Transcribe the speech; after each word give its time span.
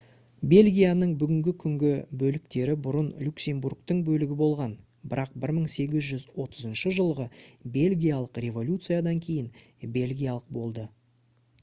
бельгияның 0.51 1.09
бүгінгі 1.23 1.51
күнгі 1.63 1.89
бөліктері 2.21 2.75
бұрын 2.85 3.09
люксембургтың 3.25 3.99
бөлігі 4.07 4.37
болған 4.39 4.73
бірақ 5.11 5.35
1830 5.49 6.95
жылғы 6.99 7.27
бельгиялық 7.79 8.39
революциядан 8.47 9.21
кейін 9.27 9.53
бельгиялық 9.99 10.49
болды 10.59 10.87